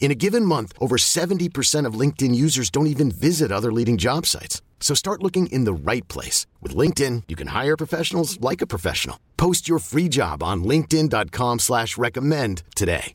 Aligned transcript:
In 0.00 0.10
a 0.10 0.14
given 0.14 0.44
month, 0.44 0.72
over 0.80 0.96
70% 0.96 1.84
of 1.84 1.94
LinkedIn 2.00 2.34
users 2.34 2.70
don't 2.70 2.86
even 2.86 3.10
visit 3.10 3.52
other 3.52 3.70
leading 3.72 3.98
job 3.98 4.24
sites. 4.24 4.62
So 4.80 4.94
start 4.94 5.22
looking 5.22 5.48
in 5.48 5.64
the 5.64 5.72
right 5.74 6.06
place. 6.08 6.46
With 6.62 6.74
LinkedIn, 6.74 7.24
you 7.28 7.36
can 7.36 7.48
hire 7.48 7.76
professionals 7.76 8.40
like 8.40 8.62
a 8.62 8.66
professional. 8.66 9.18
Post 9.36 9.68
your 9.68 9.80
free 9.80 10.08
job 10.08 10.42
on 10.42 10.64
linkedin.com 10.64 11.58
slash 11.58 11.98
recommend 11.98 12.62
today. 12.74 13.14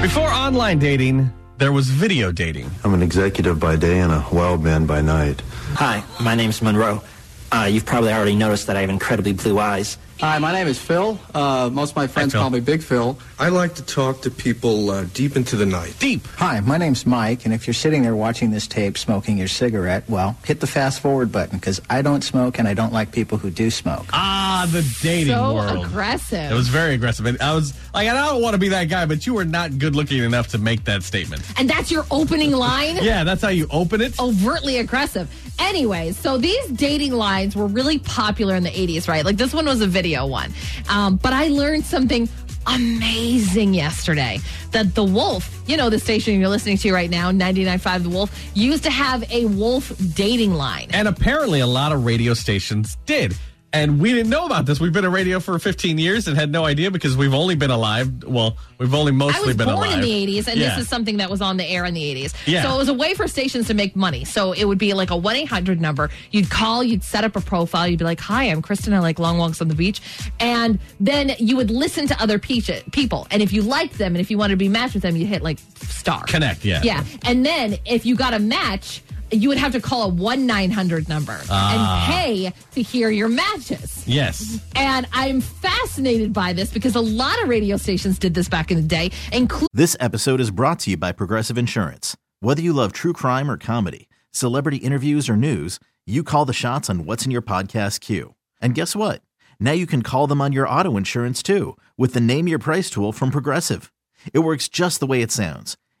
Before 0.00 0.30
online 0.30 0.78
dating, 0.78 1.32
there 1.58 1.72
was 1.72 1.88
video 1.88 2.30
dating. 2.30 2.70
I'm 2.84 2.94
an 2.94 3.02
executive 3.02 3.58
by 3.58 3.76
day 3.76 3.98
and 3.98 4.12
a 4.12 4.24
wild 4.32 4.62
man 4.62 4.86
by 4.86 5.00
night. 5.00 5.42
Hi, 5.74 6.04
my 6.22 6.34
name's 6.36 6.62
Monroe. 6.62 7.02
Uh, 7.50 7.68
you've 7.70 7.86
probably 7.86 8.12
already 8.12 8.36
noticed 8.36 8.68
that 8.68 8.76
I 8.76 8.80
have 8.82 8.90
incredibly 8.90 9.32
blue 9.32 9.58
eyes. 9.58 9.98
Hi, 10.20 10.38
my 10.38 10.50
name 10.50 10.66
is 10.66 10.78
Phil. 10.78 11.18
Uh, 11.34 11.68
most 11.70 11.90
of 11.90 11.96
my 11.96 12.06
friends 12.06 12.32
Phil. 12.32 12.40
call 12.40 12.48
me 12.48 12.60
Big 12.60 12.82
Phil. 12.82 13.18
I 13.38 13.50
like 13.50 13.74
to 13.74 13.82
talk 13.82 14.22
to 14.22 14.30
people 14.30 14.88
uh, 14.90 15.04
deep 15.12 15.36
into 15.36 15.56
the 15.56 15.66
night. 15.66 15.94
Deep. 15.98 16.26
Hi, 16.36 16.58
my 16.60 16.78
name's 16.78 17.04
Mike, 17.04 17.44
and 17.44 17.52
if 17.52 17.66
you're 17.66 17.74
sitting 17.74 18.00
there 18.02 18.16
watching 18.16 18.50
this 18.50 18.66
tape 18.66 18.96
smoking 18.96 19.36
your 19.36 19.46
cigarette, 19.46 20.04
well, 20.08 20.34
hit 20.46 20.60
the 20.60 20.66
fast 20.66 21.00
forward 21.00 21.30
button 21.30 21.58
because 21.58 21.82
I 21.90 22.00
don't 22.00 22.22
smoke 22.24 22.58
and 22.58 22.66
I 22.66 22.72
don't 22.72 22.94
like 22.94 23.12
people 23.12 23.36
who 23.36 23.50
do 23.50 23.70
smoke. 23.70 24.06
Ah, 24.14 24.66
the 24.72 24.80
dating 25.02 25.34
so 25.34 25.54
world. 25.54 25.84
aggressive. 25.84 26.50
It 26.50 26.54
was 26.54 26.68
very 26.68 26.94
aggressive. 26.94 27.26
And 27.26 27.38
I 27.42 27.54
was 27.54 27.74
like, 27.92 28.08
I 28.08 28.14
don't 28.14 28.40
want 28.40 28.54
to 28.54 28.58
be 28.58 28.68
that 28.70 28.84
guy, 28.84 29.04
but 29.04 29.26
you 29.26 29.34
were 29.34 29.44
not 29.44 29.76
good 29.76 29.94
looking 29.94 30.22
enough 30.24 30.48
to 30.48 30.58
make 30.58 30.84
that 30.84 31.02
statement. 31.02 31.42
and 31.58 31.68
that's 31.68 31.90
your 31.90 32.06
opening 32.10 32.52
line? 32.52 32.96
Yeah, 33.06 33.22
that's 33.22 33.42
how 33.42 33.50
you 33.50 33.66
open 33.70 34.00
it. 34.00 34.18
Overtly 34.18 34.78
aggressive. 34.78 35.30
Anyways, 35.60 36.16
so 36.18 36.38
these 36.38 36.66
dating 36.68 37.12
lines 37.12 37.54
were 37.54 37.66
really 37.66 37.98
popular 37.98 38.54
in 38.56 38.62
the 38.62 38.70
80s, 38.70 39.06
right? 39.08 39.24
Like 39.24 39.36
this 39.36 39.52
one 39.54 39.66
was 39.66 39.80
a 39.80 39.86
video 39.86 40.05
one. 40.26 40.52
Um, 40.88 41.16
but 41.16 41.32
I 41.32 41.48
learned 41.48 41.84
something 41.84 42.28
amazing 42.66 43.74
yesterday 43.74 44.40
that 44.72 44.94
the 44.94 45.04
Wolf, 45.04 45.62
you 45.66 45.76
know, 45.76 45.90
the 45.90 45.98
station 45.98 46.38
you're 46.38 46.48
listening 46.48 46.76
to 46.78 46.92
right 46.92 47.10
now, 47.10 47.30
99.5 47.30 48.02
The 48.02 48.08
Wolf, 48.08 48.50
used 48.54 48.82
to 48.84 48.90
have 48.90 49.30
a 49.30 49.46
Wolf 49.46 49.92
dating 50.14 50.54
line. 50.54 50.88
And 50.90 51.08
apparently, 51.08 51.60
a 51.60 51.66
lot 51.66 51.92
of 51.92 52.04
radio 52.04 52.34
stations 52.34 52.96
did. 53.06 53.36
And 53.76 54.00
we 54.00 54.12
didn't 54.12 54.30
know 54.30 54.46
about 54.46 54.64
this. 54.66 54.80
We've 54.80 54.92
been 54.92 55.04
in 55.04 55.12
radio 55.12 55.38
for 55.40 55.58
15 55.58 55.98
years 55.98 56.26
and 56.28 56.36
had 56.36 56.50
no 56.50 56.64
idea 56.64 56.90
because 56.90 57.16
we've 57.16 57.34
only 57.34 57.54
been 57.54 57.70
alive. 57.70 58.24
Well, 58.24 58.56
we've 58.78 58.94
only 58.94 59.12
mostly 59.12 59.52
been 59.54 59.66
born 59.66 59.76
alive. 59.88 59.92
in 59.94 60.00
the 60.00 60.10
80s, 60.10 60.48
and 60.48 60.58
Yeah. 60.58 60.70
this 60.70 60.84
is 60.84 60.88
something 60.88 61.18
that 61.18 61.30
was 61.30 61.40
on 61.42 61.56
the 61.58 61.64
air 61.64 61.84
in 61.84 61.92
the 61.94 62.02
80s. 62.02 62.32
Yeah. 62.46 62.62
So 62.62 62.74
it 62.74 62.78
was 62.78 62.88
a 62.88 62.94
way 62.94 63.14
for 63.14 63.28
stations 63.28 63.66
to 63.66 63.74
make 63.74 63.94
money. 63.94 64.24
So 64.24 64.52
it 64.52 64.64
would 64.64 64.78
be 64.78 64.94
like 64.94 65.10
a 65.10 65.16
1 65.16 65.36
800 65.36 65.80
number. 65.80 66.10
You'd 66.30 66.48
call, 66.50 66.82
you'd 66.82 67.04
set 67.04 67.24
up 67.24 67.36
a 67.36 67.40
profile, 67.40 67.86
you'd 67.86 67.98
be 67.98 68.04
like, 68.04 68.20
Hi, 68.20 68.44
I'm 68.44 68.62
Kristen. 68.62 68.94
I 68.94 68.98
like 69.00 69.18
long 69.18 69.36
walks 69.38 69.60
on 69.60 69.68
the 69.68 69.74
beach. 69.74 70.00
And 70.40 70.78
then 70.98 71.32
you 71.38 71.56
would 71.56 71.70
listen 71.70 72.06
to 72.08 72.22
other 72.22 72.38
pe- 72.38 72.60
people. 72.92 73.26
And 73.30 73.42
if 73.42 73.52
you 73.52 73.60
liked 73.62 73.98
them 73.98 74.14
and 74.14 74.20
if 74.20 74.30
you 74.30 74.38
wanted 74.38 74.52
to 74.54 74.56
be 74.58 74.68
matched 74.68 74.94
with 74.94 75.02
them, 75.02 75.16
you 75.16 75.26
hit 75.26 75.42
like 75.42 75.58
star. 75.82 76.22
Connect, 76.24 76.64
yeah. 76.64 76.80
Yeah. 76.82 77.04
And 77.24 77.44
then 77.44 77.76
if 77.84 78.06
you 78.06 78.14
got 78.16 78.32
a 78.32 78.38
match, 78.38 79.02
you 79.32 79.48
would 79.48 79.58
have 79.58 79.72
to 79.72 79.80
call 79.80 80.04
a 80.04 80.08
1 80.08 80.46
900 80.46 81.08
number 81.08 81.38
Ah. 81.50 82.04
and 82.06 82.12
pay 82.12 82.52
to 82.72 82.82
hear 82.82 83.10
your 83.10 83.28
matches. 83.28 84.02
Yes. 84.06 84.60
And 84.74 85.06
I'm 85.12 85.40
fascinated 85.40 86.32
by 86.32 86.52
this 86.52 86.72
because 86.72 86.94
a 86.94 87.00
lot 87.00 87.40
of 87.42 87.48
radio 87.48 87.76
stations 87.76 88.18
did 88.18 88.34
this 88.34 88.48
back 88.48 88.70
in 88.70 88.76
the 88.76 88.82
day, 88.82 89.10
including. 89.32 89.68
This 89.72 89.96
episode 90.00 90.40
is 90.40 90.50
brought 90.50 90.78
to 90.80 90.90
you 90.90 90.96
by 90.96 91.12
Progressive 91.12 91.58
Insurance. 91.58 92.16
Whether 92.40 92.62
you 92.62 92.72
love 92.72 92.92
true 92.92 93.12
crime 93.12 93.50
or 93.50 93.56
comedy, 93.56 94.08
celebrity 94.32 94.76
interviews 94.78 95.28
or 95.28 95.36
news, 95.36 95.78
you 96.06 96.22
call 96.22 96.44
the 96.44 96.52
shots 96.52 96.88
on 96.88 97.04
what's 97.04 97.24
in 97.24 97.30
your 97.30 97.42
podcast 97.42 98.00
queue. 98.00 98.34
And 98.60 98.74
guess 98.74 98.94
what? 98.94 99.22
Now 99.58 99.72
you 99.72 99.86
can 99.86 100.02
call 100.02 100.26
them 100.26 100.40
on 100.40 100.52
your 100.52 100.68
auto 100.68 100.96
insurance 100.96 101.42
too 101.42 101.76
with 101.96 102.12
the 102.14 102.20
Name 102.20 102.46
Your 102.46 102.58
Price 102.58 102.90
tool 102.90 103.12
from 103.12 103.30
Progressive. 103.30 103.92
It 104.32 104.40
works 104.40 104.68
just 104.68 105.00
the 105.00 105.06
way 105.06 105.20
it 105.22 105.32
sounds. 105.32 105.76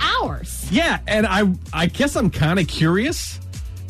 Ours. 0.00 0.66
Yeah, 0.70 0.98
and 1.06 1.26
I 1.26 1.44
I 1.72 1.86
guess 1.86 2.16
I'm 2.16 2.30
kind 2.30 2.58
of 2.58 2.66
curious 2.66 3.38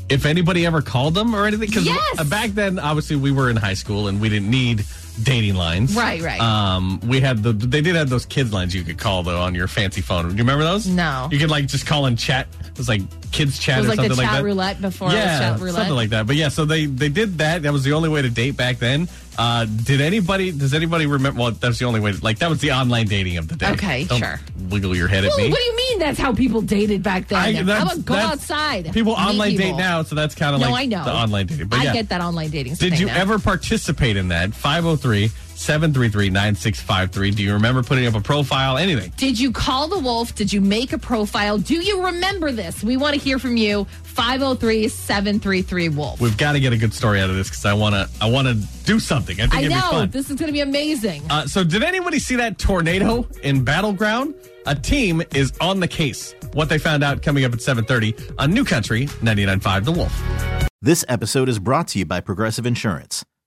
if 0.08 0.24
anybody 0.26 0.64
ever 0.66 0.82
called 0.82 1.14
them 1.14 1.34
or 1.34 1.46
anything. 1.46 1.68
Because 1.68 1.86
Yes! 1.86 2.22
back 2.28 2.50
then, 2.50 2.78
obviously, 2.78 3.16
we 3.16 3.30
were 3.32 3.50
in 3.50 3.56
high 3.56 3.74
school 3.74 4.08
and 4.08 4.20
we 4.20 4.28
didn't 4.28 4.50
need 4.50 4.84
dating 5.22 5.54
lines. 5.54 5.94
Right, 5.94 6.20
right. 6.22 6.40
Um, 6.40 7.00
we 7.06 7.20
had 7.20 7.42
the 7.42 7.52
they 7.52 7.80
did 7.80 7.96
have 7.96 8.08
those 8.10 8.26
kids 8.26 8.52
lines 8.52 8.74
you 8.74 8.82
could 8.84 8.98
call 8.98 9.22
though 9.22 9.40
on 9.40 9.54
your 9.54 9.68
fancy 9.68 10.00
phone. 10.00 10.24
Do 10.24 10.30
you 10.32 10.38
remember 10.38 10.64
those? 10.64 10.86
No. 10.86 11.28
You 11.30 11.38
could 11.38 11.50
like 11.50 11.66
just 11.66 11.86
call 11.86 12.06
and 12.06 12.18
chat. 12.18 12.46
It 12.70 12.78
was 12.78 12.88
like 12.88 13.02
kids 13.32 13.58
chat 13.58 13.78
It 13.78 13.80
was 13.82 13.86
or 13.86 13.88
like 13.90 13.96
the 13.98 14.02
something 14.14 14.24
chat 14.24 14.32
like 14.34 14.40
that. 14.40 14.44
roulette 14.44 14.80
before 14.80 15.10
yeah, 15.10 15.38
chat 15.38 15.58
roulette. 15.60 15.74
something 15.74 15.94
like 15.96 16.10
that. 16.10 16.26
But 16.26 16.36
yeah, 16.36 16.48
so 16.48 16.64
they 16.64 16.86
they 16.86 17.08
did 17.08 17.38
that. 17.38 17.62
That 17.62 17.72
was 17.72 17.84
the 17.84 17.92
only 17.92 18.08
way 18.08 18.22
to 18.22 18.30
date 18.30 18.56
back 18.56 18.78
then. 18.78 19.08
Uh, 19.36 19.66
did 19.84 20.00
anybody? 20.00 20.50
Does 20.50 20.74
anybody 20.74 21.06
remember? 21.06 21.40
Well, 21.40 21.50
that's 21.52 21.78
the 21.78 21.84
only 21.84 22.00
way. 22.00 22.12
like 22.14 22.40
that 22.40 22.50
was 22.50 22.60
the 22.60 22.72
online 22.72 23.06
dating 23.06 23.36
of 23.36 23.46
the 23.46 23.54
day. 23.54 23.70
Okay, 23.70 24.04
Don't 24.04 24.18
sure. 24.18 24.40
Wiggle 24.68 24.96
your 24.96 25.06
head 25.06 25.24
at 25.24 25.28
Well, 25.28 25.38
me. 25.38 25.48
what 25.50 25.58
do 25.60 25.64
you 25.64 25.76
mean 25.76 25.98
that's 26.00 26.18
how 26.18 26.32
people 26.32 26.60
dated 26.60 27.04
back 27.04 27.28
then? 27.28 27.38
I- 27.38 27.52
How 27.78 27.82
about 27.84 28.04
go 28.04 28.14
outside? 28.14 28.92
People 28.92 29.12
online 29.12 29.56
date 29.56 29.76
now, 29.76 30.02
so 30.02 30.16
that's 30.16 30.34
kind 30.34 30.56
of 30.56 30.60
No, 30.60 30.70
like 30.70 30.82
I 30.82 30.86
know. 30.86 31.04
the 31.04 31.12
online 31.14 31.46
dating. 31.46 31.68
But 31.68 31.78
I 31.80 31.92
get 31.92 32.08
that 32.08 32.20
online 32.20 32.50
dating 32.50 32.74
Did 32.74 32.98
you 32.98 33.06
now. 33.06 33.14
ever 33.16 33.38
participate 33.38 34.16
in 34.16 34.28
that? 34.28 34.54
503 34.54 35.07
733 35.16 36.30
9653. 36.30 37.30
Do 37.32 37.42
you 37.42 37.52
remember 37.52 37.82
putting 37.82 38.06
up 38.06 38.14
a 38.14 38.20
profile? 38.20 38.78
Anything? 38.78 39.12
Did 39.16 39.40
you 39.40 39.50
call 39.50 39.88
the 39.88 39.98
wolf? 39.98 40.34
Did 40.34 40.52
you 40.52 40.60
make 40.60 40.92
a 40.92 40.98
profile? 40.98 41.58
Do 41.58 41.74
you 41.74 42.04
remember 42.04 42.52
this? 42.52 42.82
We 42.84 42.96
want 42.96 43.14
to 43.14 43.20
hear 43.20 43.38
from 43.38 43.56
you. 43.56 43.86
503 44.04 44.88
733 44.88 45.88
Wolf. 45.90 46.20
We've 46.20 46.36
got 46.36 46.52
to 46.52 46.60
get 46.60 46.72
a 46.72 46.76
good 46.76 46.92
story 46.92 47.20
out 47.20 47.30
of 47.30 47.36
this 47.36 47.48
because 47.48 47.64
I 47.64 47.72
want 47.74 47.94
to. 47.94 48.08
I 48.20 48.30
want 48.30 48.48
to 48.48 48.54
do 48.84 48.98
something. 49.00 49.40
I 49.40 49.46
think 49.46 49.54
I 49.54 49.58
it'd 49.60 49.68
be 49.70 49.74
know. 49.74 49.90
fun. 49.90 50.10
This 50.10 50.30
is 50.30 50.36
going 50.36 50.48
to 50.48 50.52
be 50.52 50.60
amazing. 50.60 51.22
Uh, 51.30 51.46
so, 51.46 51.64
did 51.64 51.82
anybody 51.82 52.18
see 52.18 52.36
that 52.36 52.58
tornado 52.58 53.26
in 53.42 53.64
Battle 53.64 53.92
Ground? 53.92 54.34
A 54.66 54.74
team 54.74 55.22
is 55.34 55.52
on 55.60 55.80
the 55.80 55.88
case. 55.88 56.34
What 56.52 56.68
they 56.68 56.78
found 56.78 57.02
out 57.02 57.22
coming 57.22 57.44
up 57.44 57.52
at 57.52 57.60
7:30 57.60 58.34
on 58.38 58.52
New 58.52 58.64
Country 58.64 59.06
99.5 59.06 59.84
The 59.84 59.92
Wolf. 59.92 60.68
This 60.82 61.04
episode 61.08 61.48
is 61.48 61.58
brought 61.58 61.88
to 61.88 61.98
you 61.98 62.06
by 62.06 62.20
Progressive 62.20 62.64
Insurance. 62.66 63.24